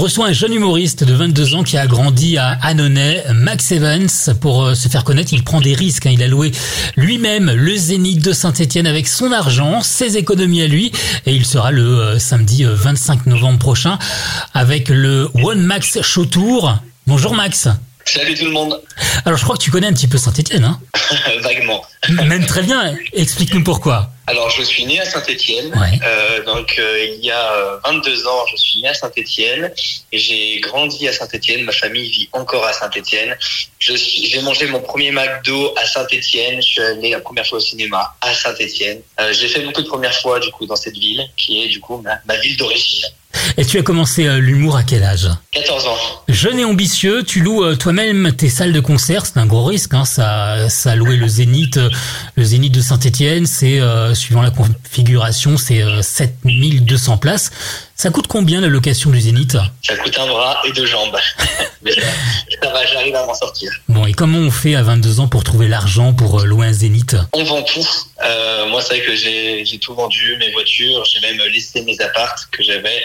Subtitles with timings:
[0.00, 4.08] reçoit un jeune humoriste de 22 ans qui a grandi à Annonay, Max Evans.
[4.40, 6.06] Pour euh, se faire connaître, il prend des risques.
[6.06, 6.12] Hein.
[6.14, 6.52] Il a loué
[6.96, 10.90] lui-même le Zénith de Saint-Etienne avec son argent, ses économies à lui.
[11.26, 13.98] Et il sera le euh, samedi 25 euh, novembre prochain
[14.54, 16.24] avec le One Max Show.
[17.06, 17.68] Bonjour Max.
[18.04, 18.80] Salut tout le monde.
[19.24, 20.80] Alors je crois que tu connais un petit peu Saint-Etienne, hein
[21.40, 21.84] Vaguement.
[22.08, 22.96] Même très bien.
[23.12, 24.10] Explique-nous pourquoi.
[24.30, 25.72] Alors, je suis né à Saint-Étienne.
[26.04, 29.72] Euh, donc, euh, il y a 22 euh, ans, je suis né à Saint-Étienne.
[30.12, 31.64] J'ai grandi à Saint-Étienne.
[31.64, 33.36] Ma famille vit encore à Saint-Étienne.
[33.80, 36.62] J'ai mangé mon premier McDo à Saint-Étienne.
[36.62, 39.00] Je suis allé la première fois au cinéma à Saint-Étienne.
[39.18, 41.80] Euh, J'ai fait beaucoup de premières fois, du coup, dans cette ville, qui est, du
[41.80, 43.06] coup, ma, ma ville d'origine.
[43.56, 45.28] Et tu as commencé euh, l'humour à quel âge?
[45.52, 45.96] 14 ans.
[46.28, 49.94] Jeune et ambitieux, tu loues euh, toi-même tes salles de concert, c'est un gros risque.
[49.94, 51.90] Hein, ça, ça a loué le Zénith, euh,
[52.36, 53.80] le Zénith de Saint-Étienne, c'est
[54.14, 57.50] suivant la configuration, c'est 7200 places.
[57.94, 59.56] Ça coûte combien la location du Zénith?
[59.82, 61.16] Ça coûte un bras et deux jambes.
[61.82, 63.70] Mais ça, va, j'arrive à m'en sortir.
[63.88, 67.16] Bon, et comment on fait à 22 ans pour trouver l'argent pour louer un Zénith?
[67.32, 67.86] On vend tout.
[68.30, 72.48] Euh, moi, c'est vrai que j'ai tout vendu, mes voitures, j'ai même laissé mes appartes
[72.52, 73.02] que j'avais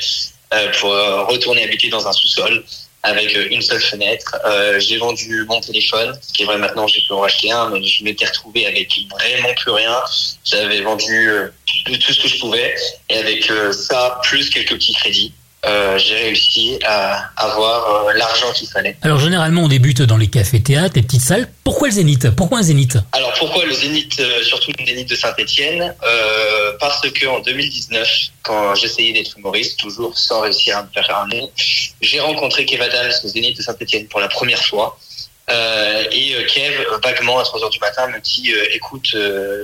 [0.54, 0.92] euh, pour
[1.28, 2.64] retourner habiter dans un sous-sol
[3.06, 4.36] avec une seule fenêtre.
[4.46, 7.70] Euh, j'ai vendu mon téléphone, ce qui est vrai maintenant, j'ai pu en racheter un,
[7.70, 9.96] mais je m'étais retrouvé avec vraiment plus rien.
[10.44, 11.48] J'avais vendu euh,
[11.86, 12.76] tout ce que je pouvais,
[13.10, 15.34] et avec euh, ça, plus quelques petits crédits.
[15.66, 18.98] Euh, j'ai réussi à avoir euh, l'argent qu'il fallait.
[19.02, 21.48] Alors généralement on débute dans les cafés-théâtres, les petites salles.
[21.64, 22.30] Pourquoi le Zénith?
[22.32, 22.98] Pourquoi un Zénith?
[23.12, 28.08] Alors pourquoi le Zénith, euh, surtout le Zénith de Saint-Etienne euh, Parce que en 2019,
[28.44, 31.50] quand j'essayais d'être humoriste, toujours sans réussir à me faire un nom,
[32.02, 35.00] j'ai rencontré Kev Adams au Zénith de Saint-Etienne pour la première fois.
[35.48, 39.16] Euh, et euh, Kev, vaguement à 3 heures du matin, me dit euh, écoute,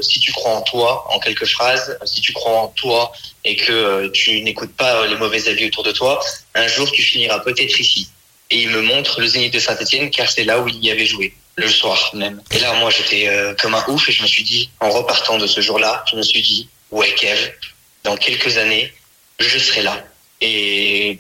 [0.02, 3.12] si tu crois en toi, en quelques phrases, si tu crois en toi
[3.44, 6.20] et que tu n'écoutes pas les mauvais avis autour de toi,
[6.54, 8.10] un jour tu finiras peut-être ici.
[8.52, 11.06] Et il me montre le Zénith de Saint-Etienne car c'est là où il y avait
[11.06, 12.42] joué le soir même.
[12.52, 13.30] Et là, moi, j'étais
[13.62, 16.22] comme un ouf et je me suis dit, en repartant de ce jour-là, je me
[16.22, 17.54] suis dit ouais, Kev,
[18.04, 18.94] dans quelques années,
[19.40, 20.04] je serai là.
[20.42, 21.20] Et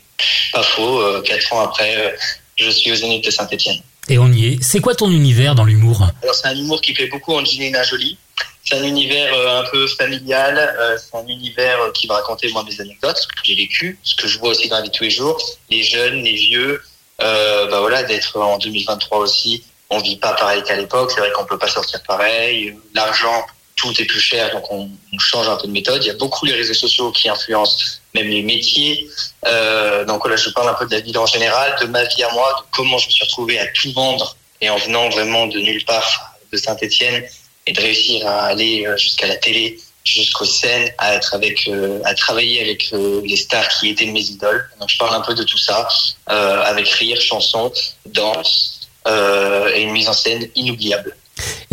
[0.52, 2.16] pas faux, quatre ans après,
[2.58, 3.81] je suis au Zénith de Saint-Etienne.
[4.09, 4.63] Et on y est.
[4.63, 8.17] C'est quoi ton univers dans l'humour Alors c'est un humour qui plaît beaucoup Angelina Jolie.
[8.63, 10.57] C'est un univers euh, un peu familial.
[10.57, 14.00] Euh, c'est un univers euh, qui va raconter moi mes anecdotes, ce que j'ai vécu,
[14.03, 15.40] ce que je vois aussi dans la vie tous les jours.
[15.69, 16.81] Les jeunes, les vieux.
[17.19, 19.63] Bah voilà, d'être en 2023 aussi.
[19.91, 21.11] On vit pas pareil qu'à l'époque.
[21.11, 22.75] C'est vrai qu'on peut pas sortir pareil.
[22.95, 23.45] L'argent,
[23.81, 26.03] tout est plus cher, donc on, change un peu de méthode.
[26.03, 27.78] Il y a beaucoup les réseaux sociaux qui influencent
[28.14, 29.08] même les métiers.
[29.46, 32.24] Euh, donc là, je parle un peu de la vie en général, de ma vie
[32.24, 35.47] à moi, de comment je me suis retrouvé à tout vendre et en venant vraiment
[35.47, 37.24] de nulle part de Saint-Etienne
[37.68, 42.02] et de réussir à aller euh, jusqu'à la télé, jusqu'aux scènes, à être avec, euh,
[42.06, 44.68] à travailler avec les stars qui étaient mes idoles.
[44.80, 45.88] Donc je parle un peu de tout ça,
[46.28, 47.72] avec rire, chanson,
[48.08, 51.16] danse et une mise en scène inoubliable.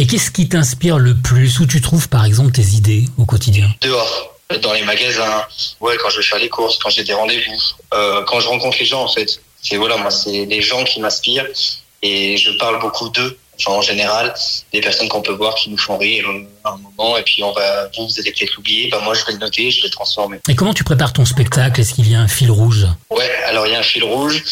[0.01, 3.69] Et qu'est-ce qui t'inspire le plus Où tu trouves par exemple tes idées au quotidien?
[3.81, 5.45] Dehors dans les magasins,
[5.81, 7.61] ouais, quand je vais faire les courses, quand j'ai des rendez-vous,
[7.93, 9.43] euh, quand je rencontre les gens, en fait.
[9.61, 11.49] C'est voilà, moi, c'est les gens qui m'inspirent
[12.03, 13.37] et je parle beaucoup d'eux.
[13.61, 14.33] Enfin, en général,
[14.73, 16.27] des personnes qu'on peut voir qui nous font rire
[16.65, 19.25] à un moment, et puis on va, vous, vous allez peut-être l'oublier, bah moi je
[19.25, 20.39] vais le noter, je vais le transformer.
[20.49, 21.81] Et comment tu prépares ton spectacle?
[21.81, 22.87] Est-ce qu'il y a un fil rouge?
[23.11, 24.43] Ouais, alors il y a un fil rouge,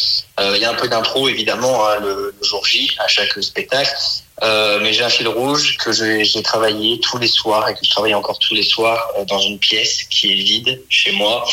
[0.41, 3.41] euh, il y a un peu d'impro évidemment hein, le, le, jour J à chaque
[3.43, 3.95] spectacle,
[4.43, 7.91] euh, mais j'ai un fil rouge que j'ai travaillé tous les soirs et que je
[7.91, 11.47] travaille encore tous les soirs euh, dans une pièce qui est vide chez moi,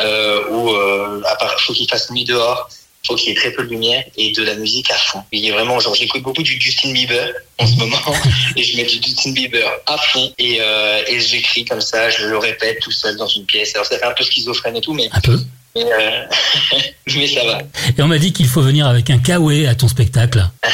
[0.00, 2.68] euh, où euh, à part, faut qu'il fasse nuit dehors,
[3.06, 5.22] faut qu'il y ait très peu de lumière et de la musique à fond.
[5.32, 7.96] Il a vraiment, genre, j'écoute beaucoup du Justin Bieber en ce moment
[8.56, 12.26] et je mets du Justin Bieber à fond et, euh, et j'écris comme ça, je
[12.26, 13.74] le répète tout seul dans une pièce.
[13.74, 15.38] Alors ça fait un peu schizophrène et tout, mais un peu.
[15.74, 16.26] Mais, euh,
[17.16, 17.58] mais ça va.
[17.96, 20.46] Et on m'a dit qu'il faut venir avec un kawaii à ton spectacle.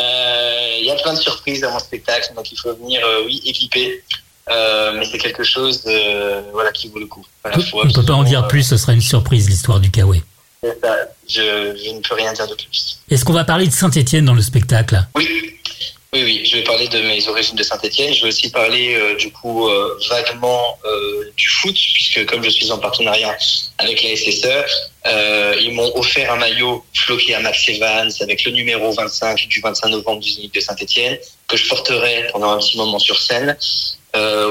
[0.00, 3.42] Euh, il y a plein de surprises à mon spectacle, donc il faut venir, oui,
[3.44, 4.00] équipé.
[4.50, 7.24] Euh, mais c'est quelque chose de, voilà, qui vaut le coup.
[7.42, 10.22] Voilà, on ne peut pas en dire plus, ce sera une surprise l'histoire du kawaii.
[10.62, 10.96] Ça,
[11.28, 12.98] je, je, ne peux rien dire de plus.
[13.10, 15.48] Est-ce qu'on va parler de Saint-Etienne dans le spectacle Oui.
[16.14, 18.14] Oui, oui, je vais parler de mes origines de Saint-Etienne.
[18.14, 22.48] Je vais aussi parler euh, du coup euh, vaguement euh, du foot, puisque comme je
[22.48, 23.36] suis en partenariat
[23.76, 24.48] avec la SSE,
[25.60, 29.88] ils m'ont offert un maillot floqué à Max Evans avec le numéro 25 du 25
[29.90, 33.54] novembre du Zénith de Saint-Etienne, que je porterai pendant un petit moment sur scène.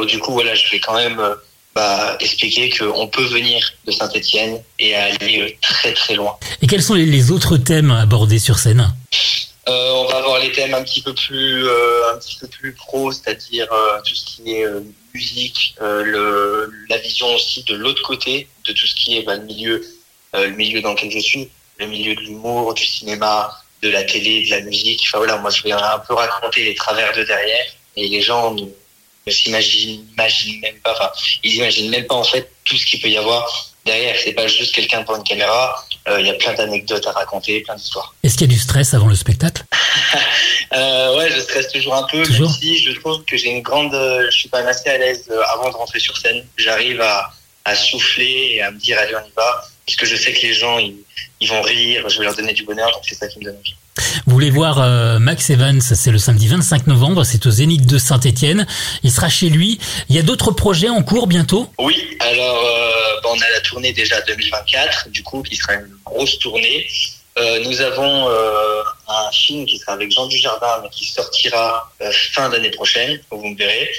[0.07, 1.19] du coup, voilà, je vais quand même
[1.77, 6.35] bah, expliquer qu'on peut venir de Saint-Etienne et aller très très loin.
[6.63, 8.91] Et quels sont les, autres thèmes abordés sur scène?
[9.69, 12.73] Euh, on va avoir les thèmes un petit peu plus, euh, un petit peu plus
[12.73, 14.65] pro, c'est-à-dire euh, tout ce qui est
[15.13, 19.43] musique, le, la vision aussi de l'autre côté, de tout ce qui est bah, le
[19.43, 19.85] milieu
[20.33, 23.51] le milieu dans lequel je suis, le milieu de l'humour, du cinéma,
[23.83, 25.01] de la télé, de la musique.
[25.05, 27.65] Enfin voilà, moi je vais un peu raconter les travers de derrière
[27.95, 28.65] et les gens ne,
[29.31, 30.05] s'imaginent
[30.61, 31.11] même pas, enfin
[31.43, 33.47] ils imaginent même pas en fait tout ce qu'il peut y avoir
[33.85, 34.15] derrière.
[34.23, 35.83] C'est pas juste quelqu'un devant une caméra.
[36.07, 38.13] Euh, il y a plein d'anecdotes à raconter, plein d'histoires.
[38.23, 39.63] Est-ce qu'il y a du stress avant le spectacle?
[40.73, 43.93] Euh, Ouais, je stresse toujours un peu, même si je trouve que j'ai une grande,
[43.93, 46.45] je suis pas assez à l'aise euh, avant de rentrer sur scène.
[46.57, 47.31] J'arrive à,
[47.63, 50.53] à souffler et à me dire allez on y va, puisque je sais que les
[50.53, 50.97] gens ils,
[51.39, 53.55] ils vont rire, je vais leur donner du bonheur, donc c'est ça qui me donne
[53.57, 53.75] envie.
[54.25, 57.97] Vous voulez voir euh, Max Evans, c'est le samedi 25 novembre, c'est au Zénith de
[57.97, 58.65] Saint-Etienne.
[59.03, 59.79] Il sera chez lui.
[60.09, 61.69] Il y a d'autres projets en cours bientôt?
[61.77, 66.39] Oui, alors euh, on a la tournée déjà 2024, du coup qui sera une grosse
[66.39, 66.87] tournée.
[67.37, 68.29] Euh, nous avons
[69.07, 71.91] un film qui sera avec Jean Dujardin, mais qui sortira
[72.33, 73.89] fin d'année prochaine, vous me verrez.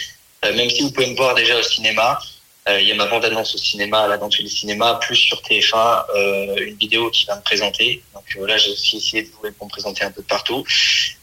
[0.42, 2.37] même si vous pouvez me voir déjà au cinéma, euh,
[2.80, 6.04] il y a ma bande-annonce au cinéma, là, dans tous les cinémas, plus sur TF1,
[6.14, 8.02] euh, une vidéo qui va me présenter.
[8.14, 10.64] Donc voilà, j'ai aussi essayé de vous me présenter un peu de partout.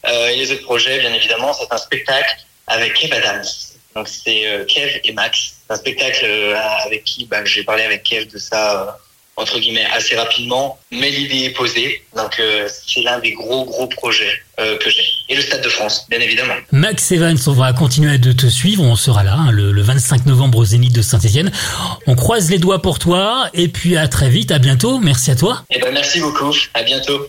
[0.06, 3.44] Euh, et les autres projets, bien évidemment, c'est un spectacle avec Kev Adams.
[3.94, 5.54] Donc c'est Kev et Max.
[5.68, 6.26] Un spectacle
[6.84, 8.98] avec qui bah, j'ai parlé avec Kev de ça
[9.36, 12.02] entre guillemets assez rapidement, mais l'idée est posée.
[12.16, 15.04] Donc euh, c'est l'un des gros gros projets euh, que j'ai.
[15.28, 16.54] Et le Stade de France, bien évidemment.
[16.72, 18.82] Max Evans, on va continuer de te suivre.
[18.82, 21.52] On sera là hein, le, 25 novembre au Zénith de Saint-Etienne.
[22.06, 24.98] On croise les doigts pour toi et puis à très vite, à bientôt.
[24.98, 25.64] Merci à toi.
[25.70, 26.54] Et eh ben merci beaucoup.
[26.74, 27.28] À bientôt.